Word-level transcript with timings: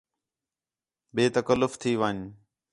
بے 1.13 1.23
تکلف 1.35 1.71
تھی 1.81 1.91
ون٘ڄ 2.01 2.19